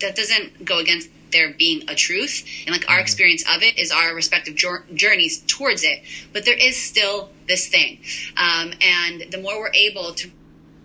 [0.00, 3.02] that doesn't go against there being a truth and like our mm-hmm.
[3.02, 4.54] experience of it is our respective
[4.94, 7.98] journeys towards it but there is still this thing
[8.36, 10.30] um, and the more we're able to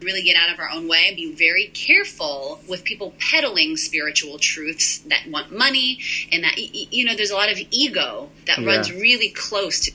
[0.01, 4.39] really get out of our own way and be very careful with people peddling spiritual
[4.39, 5.99] truths that want money
[6.31, 8.67] and that you know there's a lot of ego that yeah.
[8.67, 9.91] runs really close to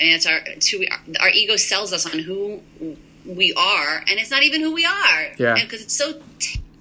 [0.00, 0.86] and it's our to
[1.20, 2.60] our ego sells us on who
[3.24, 5.26] we are, and it's not even who we are.
[5.38, 6.20] Yeah, because it's so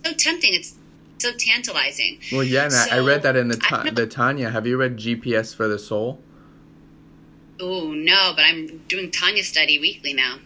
[0.05, 0.53] so tempting.
[0.53, 0.75] It's
[1.17, 2.19] so tantalizing.
[2.31, 4.49] Well, yeah, and so, I read that in the ta- the Tanya.
[4.49, 6.21] Have you read GPS for the Soul?
[7.59, 10.37] Oh no, but I'm doing Tanya study weekly now.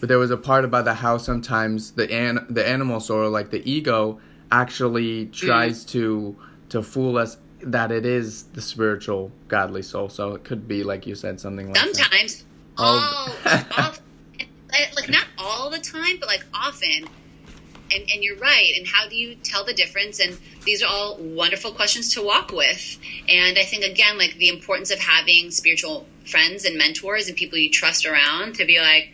[0.00, 3.50] But there was a part about the how sometimes the an the animal soul, like
[3.50, 4.18] the ego,
[4.50, 5.90] actually tries mm.
[5.90, 6.36] to
[6.70, 10.08] to fool us that it is the spiritual godly soul.
[10.08, 12.44] So it could be like you said something like sometimes that.
[12.78, 13.36] all, oh,
[13.76, 14.04] often,
[14.94, 17.08] like not all the time, but like often.
[17.94, 18.72] And, and you're right.
[18.76, 20.18] And how do you tell the difference?
[20.18, 22.98] And these are all wonderful questions to walk with.
[23.28, 27.58] And I think again, like the importance of having spiritual friends and mentors and people
[27.58, 29.10] you trust around to be like,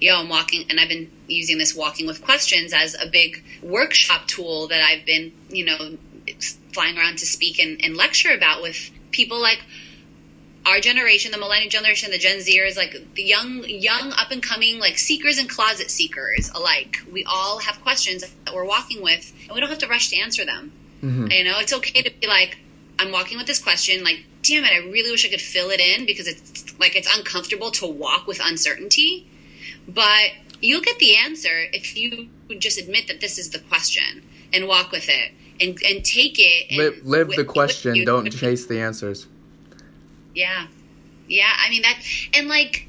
[0.00, 4.26] yo, I'm walking, and I've been using this walking with questions as a big workshop
[4.26, 5.96] tool that I've been, you know,
[6.72, 9.60] flying around to speak and, and lecture about with people like
[10.66, 14.78] our generation, the millennial generation, the Gen Zers, like the young, young up and coming,
[14.78, 16.98] like seekers and closet seekers alike.
[17.10, 20.18] We all have questions that we're walking with, and we don't have to rush to
[20.18, 20.72] answer them.
[21.02, 21.30] Mm-hmm.
[21.30, 22.58] You know, it's okay to be like,
[22.98, 24.04] I'm walking with this question.
[24.04, 27.08] Like, damn it, I really wish I could fill it in because it's like it's
[27.16, 29.26] uncomfortable to walk with uncertainty.
[29.88, 34.22] But you'll get the answer if you just admit that this is the question
[34.52, 36.76] and walk with it and and take it.
[36.76, 38.04] live, live the question.
[38.04, 39.26] Don't chase the answers.
[40.34, 40.66] Yeah,
[41.28, 41.52] yeah.
[41.64, 42.02] I mean that,
[42.34, 42.88] and like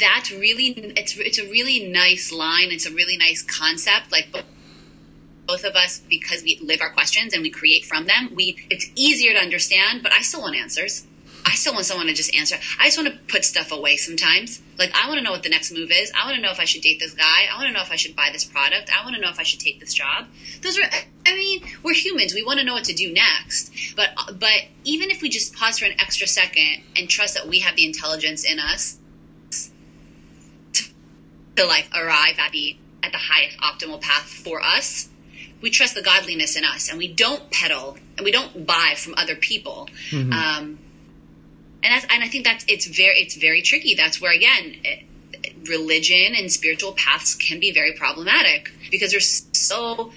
[0.00, 2.70] that's really it's it's a really nice line.
[2.70, 4.12] It's a really nice concept.
[4.12, 4.28] Like
[5.46, 8.90] both of us, because we live our questions and we create from them, we it's
[8.94, 10.02] easier to understand.
[10.02, 11.06] But I still want answers.
[11.44, 12.56] I still want someone to just answer.
[12.80, 14.62] I just want to put stuff away sometimes.
[14.78, 16.12] Like, I want to know what the next move is.
[16.18, 17.46] I want to know if I should date this guy.
[17.52, 18.90] I want to know if I should buy this product.
[18.96, 20.26] I want to know if I should take this job.
[20.62, 20.84] Those are,
[21.26, 22.34] I mean, we're humans.
[22.34, 23.72] We want to know what to do next.
[23.96, 27.60] But, but even if we just pause for an extra second and trust that we
[27.60, 28.98] have the intelligence in us
[30.72, 30.84] to,
[31.56, 35.08] to like arrive at the, at the highest optimal path for us,
[35.60, 39.14] we trust the godliness in us and we don't peddle and we don't buy from
[39.16, 39.88] other people.
[40.10, 40.32] Mm-hmm.
[40.32, 40.78] Um,
[41.86, 43.94] and and I think that's it's very it's very tricky.
[43.94, 45.04] That's where again, it,
[45.68, 50.12] religion and spiritual paths can be very problematic because they're so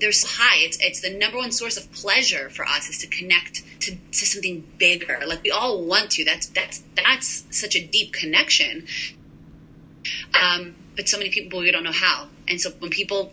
[0.00, 0.58] they're so high.
[0.58, 4.26] It's it's the number one source of pleasure for us is to connect to, to
[4.26, 5.20] something bigger.
[5.26, 6.24] Like we all want to.
[6.24, 8.86] That's that's that's such a deep connection.
[10.40, 12.28] Um, but so many people we don't know how.
[12.46, 13.32] And so when people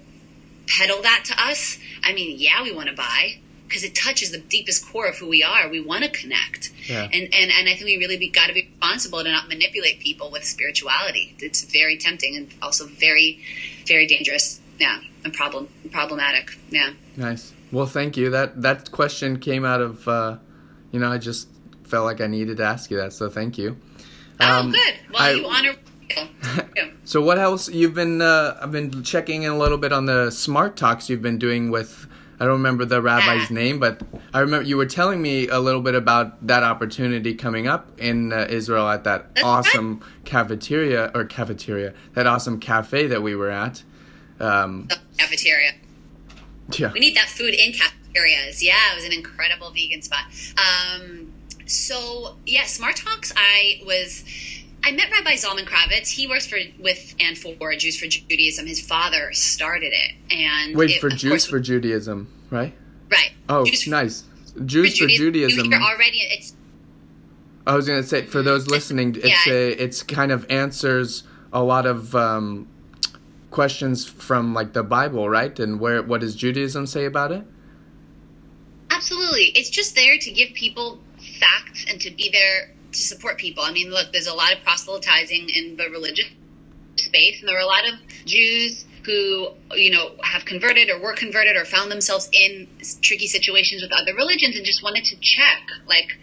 [0.68, 4.38] peddle that to us, I mean, yeah, we want to buy because it touches the
[4.40, 5.68] deepest core of who we are.
[5.70, 6.72] We want to connect.
[6.88, 7.04] Yeah.
[7.04, 10.32] And, and, and I think we really got to be responsible to not manipulate people
[10.32, 11.36] with spirituality.
[11.40, 13.40] It's very tempting and also very,
[13.88, 14.60] very dangerous.
[14.80, 15.00] Yeah.
[15.24, 16.58] And problem, problematic.
[16.70, 16.92] Yeah.
[17.18, 17.54] Nice.
[17.72, 18.30] Well, thank you.
[18.30, 20.38] That, that question came out of, uh,
[20.92, 21.48] you know, I just
[21.86, 23.14] felt like I needed to ask you that.
[23.14, 23.78] So thank you.
[24.40, 24.94] Oh, good.
[25.12, 25.76] Well, I- you honor.
[26.10, 26.28] Yeah.
[27.06, 28.20] So what else you've been?
[28.20, 31.70] Uh, I've been checking in a little bit on the smart talks you've been doing
[31.70, 32.08] with.
[32.40, 34.02] I don't remember the rabbi's name, but
[34.34, 38.34] I remember you were telling me a little bit about that opportunity coming up in
[38.34, 43.50] uh, Israel at that That's awesome cafeteria or cafeteria, that awesome cafe that we were
[43.50, 43.84] at.
[44.40, 45.72] Um, The cafeteria.
[46.74, 48.62] yeah, We need that food in cafeterias.
[48.62, 50.24] Yeah, it was an incredible vegan spot.
[50.58, 51.32] Um,
[51.66, 53.32] so yeah, Smart Talks.
[53.36, 54.24] I was.
[54.86, 56.10] I met Rabbi Zalman Kravitz.
[56.12, 58.68] He works for with and for Jews for Judaism.
[58.68, 62.72] His father started it, and wait it, for Jews course, for Judaism, right?
[63.10, 63.32] right.
[63.50, 64.24] Oh, Jews for nice.
[64.66, 65.72] Jews for Judaism.
[65.72, 66.20] You're already.
[66.20, 66.54] It's
[67.66, 69.54] I was gonna say for those listening, it's Yeah.
[69.54, 72.68] a it's kind of answers a lot of um,
[73.50, 75.60] questions from like the Bible, right?
[75.60, 77.44] And where what does Judaism say about it?
[78.92, 79.46] Absolutely.
[79.56, 81.00] It's just there to give people
[81.40, 83.64] facts and to be there to support people.
[83.64, 86.26] I mean, look, there's a lot of proselytizing in the religious
[86.98, 91.14] space, and there are a lot of Jews who, you know, have converted or were
[91.14, 92.68] converted or found themselves in
[93.02, 96.18] tricky situations with other religions and just wanted to check, like,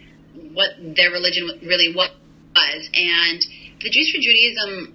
[0.51, 2.89] what their religion really was.
[2.93, 3.45] And
[3.81, 4.93] the Jews for Judaism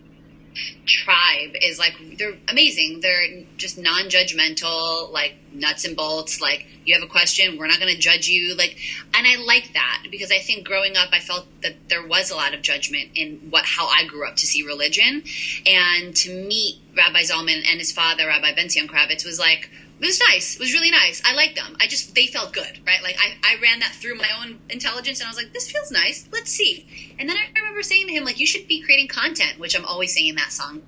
[0.87, 3.00] tribe is like they're amazing.
[3.00, 6.40] They're just non-judgmental, like nuts and bolts.
[6.40, 8.56] Like you have a question, we're not going to judge you.
[8.56, 8.76] Like,
[9.14, 12.34] and I like that because I think growing up, I felt that there was a
[12.34, 15.22] lot of judgment in what how I grew up to see religion,
[15.66, 19.70] and to meet Rabbi Zalman and his father, Rabbi Ben Zion Kravitz, was like.
[20.00, 20.54] It was nice.
[20.54, 21.20] It was really nice.
[21.24, 21.76] I liked them.
[21.80, 23.02] I just they felt good, right?
[23.02, 25.90] Like I, I ran that through my own intelligence, and I was like, this feels
[25.90, 26.28] nice.
[26.32, 27.16] Let's see.
[27.18, 29.84] And then I remember saying to him, like, you should be creating content, which I'm
[29.84, 30.82] always singing that song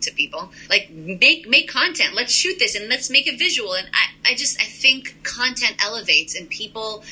[0.00, 3.88] to people like make make content let's shoot this and let's make it visual and
[3.94, 7.02] i, I just i think content elevates and people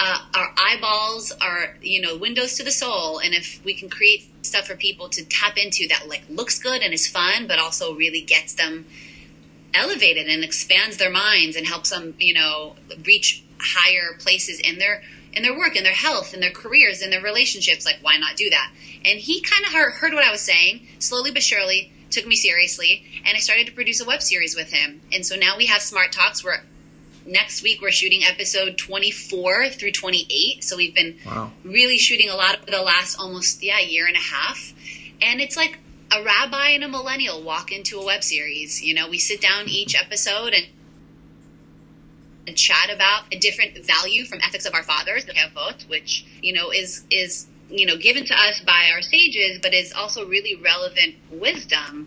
[0.00, 4.28] uh, our eyeballs are you know windows to the soul and if we can create
[4.44, 7.94] stuff for people to tap into that like looks good and is fun but also
[7.94, 8.86] really gets them
[9.74, 15.02] elevated and expands their minds and helps them you know reach higher places in their
[15.32, 17.84] in their work in their health in their careers in their relationships.
[17.86, 18.70] Like why not do that?
[19.04, 22.36] And he kind of heard, heard what i was saying slowly but surely took me
[22.36, 25.00] seriously and i started to produce a web series with him.
[25.12, 26.44] And so now we have smart talks.
[26.44, 26.64] Where
[27.24, 31.52] next week we're shooting episode 24 through 28 so we've been Wow.
[31.64, 34.74] really shooting a lot over the last almost yeah year and a half.
[35.22, 35.78] And it's like
[36.14, 38.82] a rabbi and a millennial walk into a web series.
[38.82, 40.66] You know we sit down each episode and
[42.46, 45.24] and chat about a different value from ethics of our fathers.
[45.24, 49.58] The Kavot, which you know is is you know given to us by our sages
[49.62, 52.06] but is also really relevant wisdom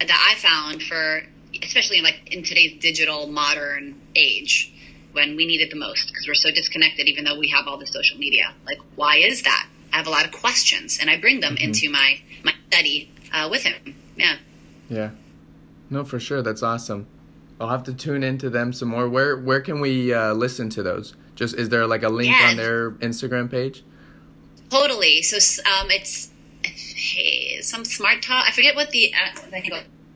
[0.00, 1.22] that i found for
[1.62, 4.72] especially in like in today's digital modern age
[5.12, 7.78] when we need it the most because we're so disconnected even though we have all
[7.78, 8.52] the social media.
[8.66, 9.66] Like why is that?
[9.92, 11.64] I have a lot of questions and i bring them mm-hmm.
[11.64, 14.36] into my my study uh, with him yeah
[14.88, 15.10] Yeah.
[15.90, 16.42] No, for sure.
[16.42, 17.06] That's awesome.
[17.60, 19.08] I'll have to tune into them some more.
[19.08, 21.14] Where where can we uh, listen to those?
[21.34, 23.84] Just is there like a link on their Instagram page?
[24.68, 25.22] Totally.
[25.22, 25.36] So
[25.70, 26.30] um, it's
[26.64, 28.44] hey, some smart talk.
[28.48, 29.12] I forget what the.
[29.14, 29.40] Uh,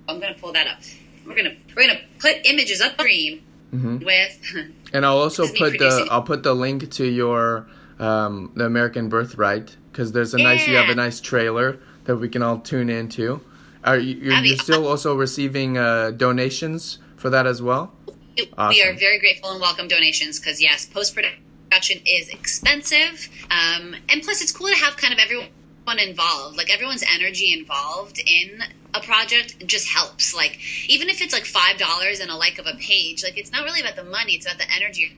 [0.09, 0.81] I'm going to pull that up.
[1.25, 4.42] We're gonna we're gonna put images up screen hmm with.
[4.92, 6.09] And I'll also This is me put the.
[6.11, 7.68] I'll put the link to your
[8.01, 11.79] um, the American Birthright because there's a nice you have a nice trailer
[12.11, 13.40] that we can all tune into.
[13.85, 17.92] Are you you're, you're still also receiving uh, donations for that as well?
[18.37, 24.23] We are very grateful and welcome donations because yes, post production is expensive, um, and
[24.23, 26.57] plus it's cool to have kind of everyone involved.
[26.57, 30.35] Like everyone's energy involved in a project just helps.
[30.35, 33.53] Like even if it's like five dollars and a like of a page, like it's
[33.53, 35.16] not really about the money; it's about the energy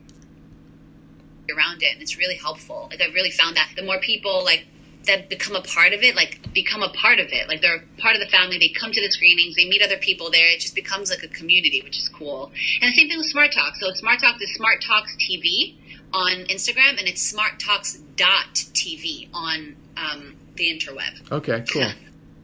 [1.51, 2.89] around it, and it's really helpful.
[2.91, 4.67] Like I've really found that the more people like
[5.07, 7.49] that become a part of it, like become a part of it.
[7.49, 8.59] Like they're part of the family.
[8.59, 9.57] They come to the screenings.
[9.57, 10.47] They meet other people there.
[10.53, 12.53] It just becomes like a community, which is cool.
[12.81, 13.75] And the same thing with Smart Talk.
[13.77, 15.75] So Smart Talk is Smart Talks TV
[16.13, 21.33] on Instagram, and it's Smart Talks dot TV on um, the interweb.
[21.33, 21.91] Okay, cool,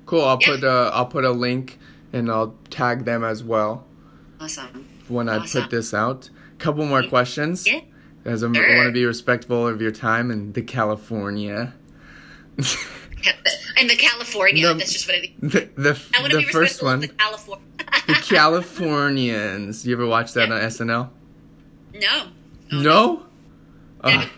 [0.06, 0.24] cool.
[0.24, 0.46] I'll Yeah.
[0.56, 1.78] put uh, I'll put a link
[2.12, 3.84] and I'll tag them as well
[4.40, 4.88] Awesome.
[5.08, 5.62] when I Awesome.
[5.62, 6.30] put this out.
[6.58, 7.66] Couple more questions.
[7.68, 7.80] Yeah.
[8.24, 11.72] As I'm, I want to be respectful of your time in the California.
[13.76, 14.62] And the California.
[14.64, 15.32] No, that's just what I.
[15.40, 17.64] The the, I want to the be first one, The California.
[18.06, 19.86] the Californians.
[19.86, 20.54] You ever watch that Yeah.
[20.56, 21.10] on SNL?
[21.94, 22.26] no.
[22.70, 23.22] No.
[24.04, 24.22] Yeah.
[24.22, 24.28] Ugh.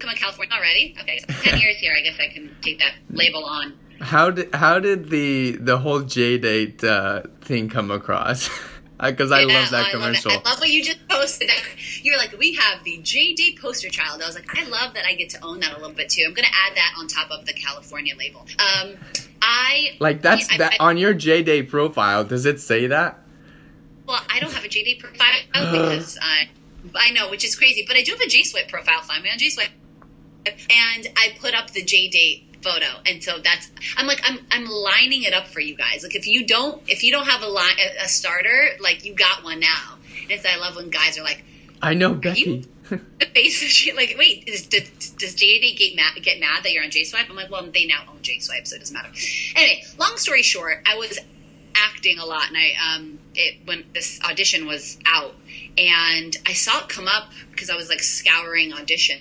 [0.00, 0.94] Come on, California already?
[1.00, 1.92] Okay, so ten years here.
[1.96, 3.74] I guess I can take that label on.
[4.00, 8.48] How did how did the the whole JDate uh, thing come across?
[9.00, 10.32] Because I Yeah, love that I commercial.
[10.32, 10.42] Love.
[10.44, 11.50] I love what you just posted.
[12.02, 14.20] You're like, we have the JDate poster child.
[14.22, 16.24] I was like, I love that I get to own that a little bit too.
[16.26, 18.40] I'm going to add that on top of the California label.
[18.58, 18.96] Um,
[19.40, 22.24] I Like that's I- that on your JDate profile.
[22.24, 23.20] Does it say that?
[24.06, 26.48] Well, I don't have a JDate profile because I,
[26.96, 27.84] I know, which is crazy.
[27.86, 29.00] But I do have a JSwipe profile.
[29.02, 29.68] Find me on JSwipe,
[30.46, 35.22] and I put up the JDate photo, and so that's I'm like I'm I'm lining
[35.22, 36.02] it up for you guys.
[36.02, 39.14] Like if you don't if you don't have a line a, a starter, like you
[39.14, 39.96] got one now.
[40.30, 41.44] And so I love when guys are like.
[41.80, 42.66] I know Becky.
[42.90, 43.94] the face of shit.
[43.94, 47.28] Like, wait, is, does, does JD get mad, get mad that you're on JSwipe?
[47.30, 49.10] I'm like, well, they now own JSwipe, so it doesn't matter.
[49.54, 51.18] Anyway, long story short, I was
[51.76, 55.34] acting a lot, and I um, it when this audition was out,
[55.76, 59.20] and I saw it come up because I was like scouring auditions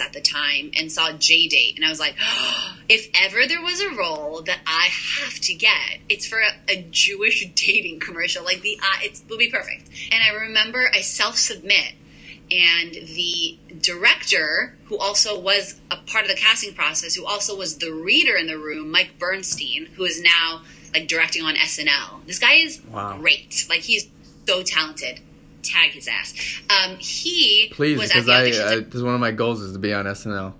[0.00, 2.16] at the time and saw JDate, and I was like,
[2.88, 4.88] if ever there was a role that I
[5.20, 8.44] have to get, it's for a, a Jewish dating commercial.
[8.44, 9.88] Like the uh, it will be perfect.
[10.10, 11.94] And I remember I self submit,
[12.50, 17.78] and the director, who also was a part of the casting process, who also was
[17.78, 22.26] the reader in the room, Mike Bernstein, who is now like directing on SNL.
[22.26, 23.16] This guy is Wow.
[23.18, 23.66] great.
[23.68, 24.08] Like he's
[24.46, 25.20] so talented.
[25.62, 26.34] Tag his ass.
[26.70, 30.54] Um, he Please, because I, this one of my goals is to be on SNL.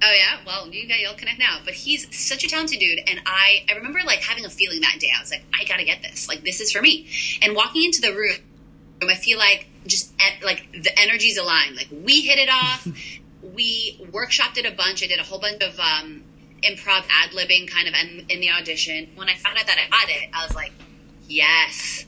[0.00, 1.58] Oh yeah, well you got you'll connect now.
[1.64, 4.96] But he's such a talented dude, and I I remember like having a feeling that
[5.00, 5.10] day.
[5.16, 6.28] I was like, I gotta get this.
[6.28, 7.06] Like this is for me.
[7.42, 8.36] And walking into the room,
[9.02, 11.76] I feel like just like the energies aligned.
[11.76, 12.86] Like we hit it off.
[13.54, 15.02] we workshopped it a bunch.
[15.02, 16.22] I did a whole bunch of um,
[16.62, 19.08] improv ad libbing kind of in, in the audition.
[19.14, 20.72] When I found out that I had it, I was like,
[21.28, 22.04] yes.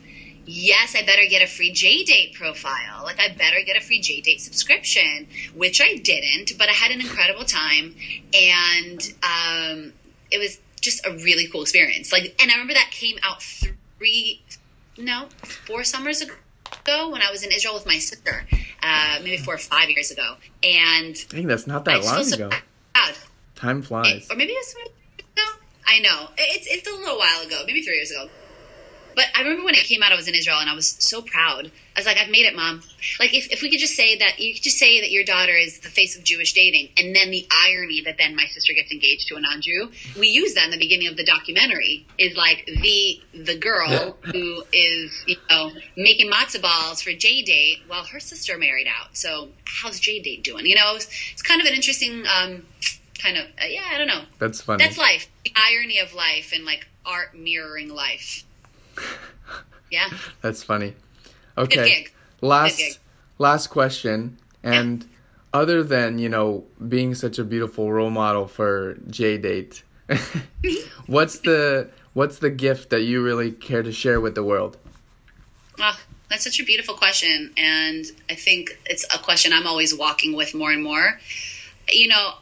[0.53, 3.05] Yes, I better get a free JDate profile.
[3.05, 7.01] Like, I better get a free JDate subscription, which I didn't, but I had an
[7.01, 7.95] incredible time.
[8.35, 9.93] And um,
[10.29, 12.11] it was just a really cool experience.
[12.11, 14.43] Like, and I remember that came out three,
[14.99, 18.45] no, four summers ago when I was in Israel with my sister,
[18.83, 20.35] uh, maybe four or five years ago.
[20.65, 22.51] And I think that's not that long ago.
[22.93, 23.15] proud.
[23.55, 24.27] Time flies.
[24.29, 25.65] Or maybe it was three years ago.
[25.87, 26.29] I know.
[26.39, 28.29] It's, it's a little while ago, maybe three years ago.
[29.15, 31.23] But I remember when it came out, I was in Israel and I was so
[31.23, 31.71] proud.
[31.97, 32.83] I was like, I've made it, mom.
[33.19, 35.57] Like, if, if we could just say that, you could just say that your daughter
[35.57, 38.93] is the face of Jewish dating, and then the irony that then my sister gets
[38.93, 42.37] engaged to a non Jew, we use that in the beginning of the documentary, is
[42.37, 48.21] like the the girl who is, you know, making matzo balls for JDate while her
[48.21, 49.17] sister married out.
[49.17, 50.67] So, how's JDate doing?
[50.67, 52.65] You know, it's, it's kind of an interesting, um,
[53.19, 54.23] kind of, uh, yeah, I don't know.
[54.39, 54.83] That's funny.
[54.83, 55.29] That's life.
[55.45, 58.45] The irony of life and like art mirroring life.
[59.91, 60.09] Yeah.
[60.41, 60.95] That's funny.
[61.57, 61.85] Good Okay.
[61.85, 62.13] gig.
[62.41, 62.99] Last
[63.39, 64.39] last question.
[64.63, 65.07] And
[65.53, 69.83] other than, you know, being such a beautiful role model for JDate,
[71.07, 74.77] what's the what's the gift that you really care to share with the world?
[75.79, 77.53] Oh, that's such a beautiful question.
[77.57, 81.19] And I think it's a question I'm always walking with more and more.
[81.89, 82.35] You know,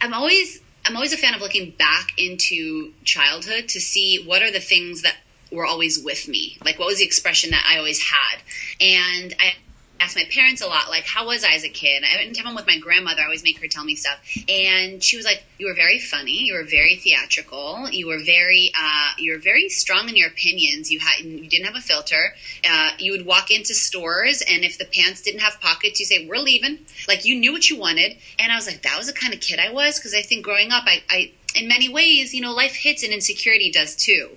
[0.00, 4.50] I'm always I'm always a fan of looking back into childhood to see what are
[4.50, 5.16] the things that
[5.52, 6.58] were always with me.
[6.64, 8.38] Like what was the expression that I always had?
[8.80, 9.54] And I
[10.02, 12.02] asked my parents a lot, like, how was I as a kid?
[12.02, 14.18] I went I'm with my grandmother, I always make her tell me stuff.
[14.48, 18.72] And she was like, You were very funny, you were very theatrical, you were very
[18.76, 20.90] uh, you were very strong in your opinions.
[20.90, 22.34] You had you didn't have a filter.
[22.68, 26.26] Uh, you would walk into stores and if the pants didn't have pockets, you say,
[26.26, 26.78] We're leaving.
[27.06, 28.16] Like you knew what you wanted.
[28.38, 30.44] And I was like, That was the kind of kid I was because I think
[30.44, 34.30] growing up I, I in many ways, you know, life hits and insecurity does too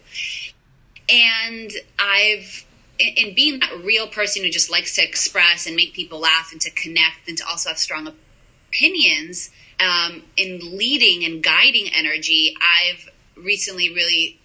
[1.09, 2.65] and I've
[2.97, 6.51] in, in being that real person who just likes to express and make people laugh
[6.51, 8.11] and to connect and to also have strong
[8.69, 14.39] opinions um, in leading and guiding energy, I've recently really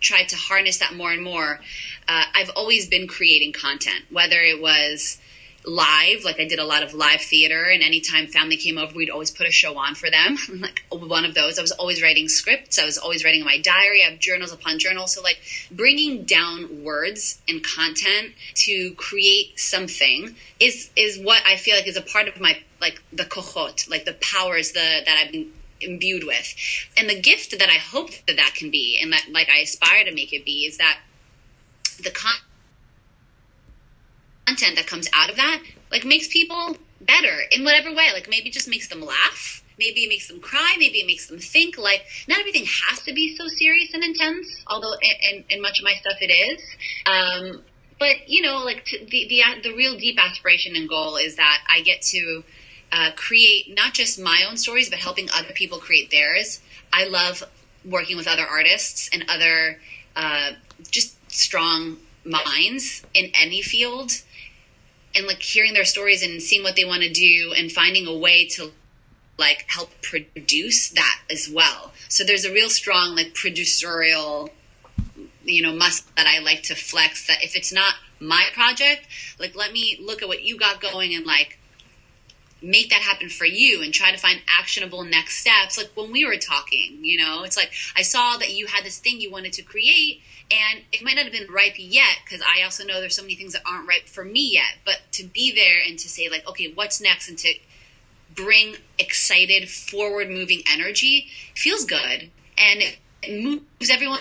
[0.00, 1.60] tried to harness that more and more.
[2.08, 5.18] Uh, I've always been creating content, whether it was
[5.64, 9.10] live, like I did a lot of live theater, and anytime family came over, we'd
[9.10, 10.36] always put a show on for them.
[10.60, 13.58] like one of those, I was always writing scripts, I was always writing in my
[13.58, 15.14] diary, I have journals upon journals.
[15.14, 15.40] So, like,
[15.70, 21.96] bringing down words and content to create something is is what I feel like is
[21.96, 26.24] a part of my like the kochot, like the powers the that I've been imbued
[26.24, 26.54] with,
[26.96, 30.04] and the gift that I hope that that can be, and that like I aspire
[30.04, 30.98] to make it be, is that
[32.02, 32.40] the con-
[34.46, 38.50] content that comes out of that like makes people better in whatever way like maybe
[38.50, 41.78] just makes them laugh maybe it makes them cry, maybe it makes them think.
[41.78, 45.84] Like, not everything has to be so serious and intense, although in, in, much of
[45.84, 46.60] my stuff it is.
[47.06, 47.62] Um,
[47.98, 51.58] but you know, like to, the the the real deep aspiration and goal is that
[51.68, 52.44] I get to
[52.90, 56.60] uh, create not just my own stories, but helping other people create theirs.
[56.92, 57.42] I love
[57.84, 59.78] working with other artists and other
[60.14, 60.52] uh,
[60.90, 64.12] just strong minds in any field
[65.14, 68.16] and like hearing their stories and seeing what they want to do and finding a
[68.16, 68.72] way to
[69.38, 71.92] like help produce that as well.
[72.08, 74.50] So there's a real strong like producerial
[75.44, 79.06] you know muscle that I like to flex that if it's not my project,
[79.38, 81.58] like let me look at what you got going and like
[82.62, 85.76] make that happen for you and try to find actionable next steps.
[85.76, 88.98] Like when we were talking, you know, it's like I saw that you had this
[88.98, 92.62] thing you wanted to create and it might not have been ripe yet because I
[92.62, 94.78] also know there's so many things that aren't ripe for me yet.
[94.84, 97.54] But to be there and to say like, okay, what's next and to
[98.34, 102.98] bring excited, forward moving energy feels good and it
[103.42, 104.20] moves everyone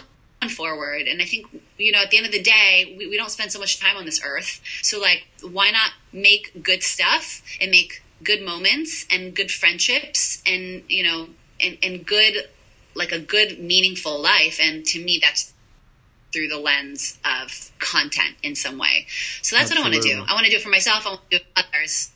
[0.50, 1.04] forward.
[1.08, 3.52] And I think, you know, at the end of the day, we, we don't spend
[3.52, 4.62] so much time on this earth.
[4.82, 10.84] So like, why not make good stuff and make good moments and good friendships and
[10.88, 11.28] you know
[11.64, 12.48] and, and good
[12.96, 15.54] like a good meaningful life and to me that's
[16.34, 19.06] through the lens of content in some way
[19.42, 19.82] so that's Absolutely.
[19.82, 21.38] what i want to do i want to do it for myself i want to
[21.38, 22.12] do it for others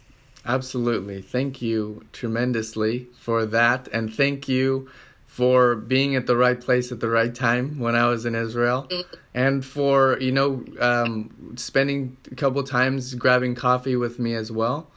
[0.46, 1.22] Absolutely.
[1.22, 3.88] Thank you tremendously for that.
[3.92, 4.90] And thank you
[5.26, 8.88] for being at the right place at the right time when I was in Israel.
[9.34, 14.92] And for, you know, um, spending a couple times grabbing coffee with me as well.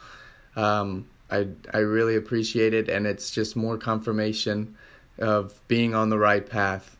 [0.59, 4.77] Um, I I really appreciate it, and it's just more confirmation
[5.19, 6.97] of being on the right path.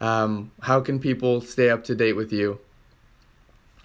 [0.00, 2.58] Um, how can people stay up to date with you?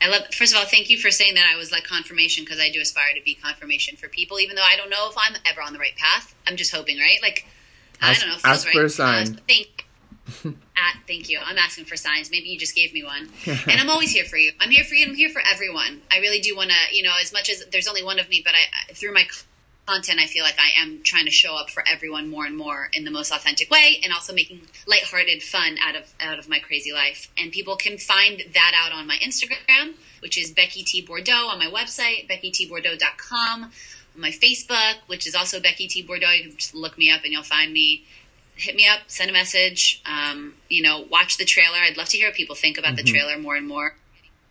[0.01, 0.24] I love.
[0.34, 1.49] First of all, thank you for saying that.
[1.51, 4.61] I was like confirmation because I do aspire to be confirmation for people, even though
[4.61, 6.36] I don't know if I'm ever on the right path.
[6.47, 7.20] I'm just hoping, right?
[7.22, 7.45] Like
[8.01, 8.49] ask, I don't know.
[8.49, 8.74] ask right.
[8.74, 9.39] for a sign.
[9.47, 9.74] Thank,
[10.45, 11.39] at, thank you.
[11.43, 12.32] I'm asking for signs.
[12.32, 13.30] Maybe you just gave me one.
[13.45, 14.51] and I'm always here for you.
[14.59, 15.05] I'm here for you.
[15.07, 16.01] I'm here for everyone.
[16.11, 18.41] I really do want to, you know, as much as there's only one of me,
[18.43, 19.28] but I, through my
[19.86, 22.89] content, I feel like I am trying to show up for everyone more and more
[22.93, 26.59] in the most authentic way, and also making lighthearted fun out of out of my
[26.59, 27.32] crazy life.
[27.38, 31.59] And people can find that out on my Instagram, which is Becky T Bordeaux, on
[31.59, 33.71] my website beckytbordeaux.com, on
[34.21, 36.32] my Facebook, which is also Becky T Bordeaux.
[36.32, 38.05] You can just look me up and you'll find me
[38.56, 40.01] hit me up, send a message.
[40.06, 41.78] Um, you know, watch the trailer.
[41.78, 43.06] I'd love to hear what people think about mm-hmm.
[43.06, 43.95] the trailer more and more.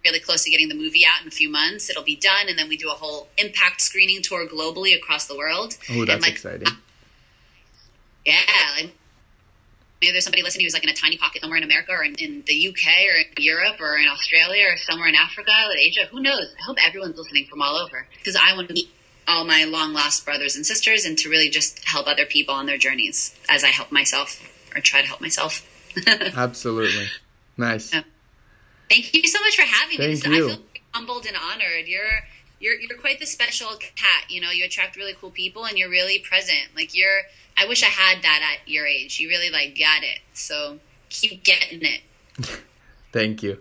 [0.05, 1.89] Really close to getting the movie out in a few months.
[1.89, 5.37] It'll be done, and then we do a whole impact screening tour globally across the
[5.37, 5.79] world.
[5.91, 6.69] Oh, that's like, exciting!
[8.27, 8.41] Yeah,
[8.77, 8.93] like
[10.05, 12.15] maybe there's somebody listening who's like in a tiny pocket somewhere in America or in,
[12.17, 16.07] in the UK or in Europe or in Australia or somewhere in Africa or Asia.
[16.11, 16.55] Who knows?
[16.61, 18.91] I hope everyone's listening from all over because I want to meet
[19.27, 22.67] all my long lost brothers and sisters and to really just help other people on
[22.67, 24.41] their journeys as I help myself
[24.75, 25.67] or try to help myself.
[26.07, 27.07] Absolutely.
[27.57, 27.93] Nice.
[27.93, 28.03] Yeah.
[28.91, 30.37] Thank you so much for having Thank me.
[30.37, 30.45] You.
[30.45, 31.87] I feel humbled and honored.
[31.87, 32.25] You're
[32.61, 34.25] you're you're quite the special cat.
[34.29, 36.69] You know, you attract really cool people and you're really present.
[36.75, 37.23] Like you're
[37.57, 39.21] I wish I had that at your age.
[39.21, 40.21] You really like got it.
[40.33, 42.01] So keep getting it.
[43.13, 43.59] Thank you.